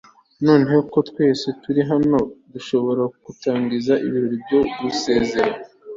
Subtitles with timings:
[0.45, 2.19] noneho ko twese turi hano,
[2.53, 5.55] dushobora gutangiza ibirori byo gusezera